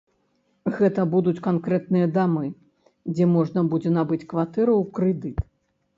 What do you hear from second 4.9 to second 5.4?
крэдыт.